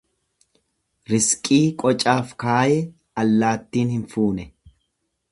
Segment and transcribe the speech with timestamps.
[1.11, 2.79] Rizqii qocaaf kaaye
[3.25, 4.47] allaattiin hin fuune.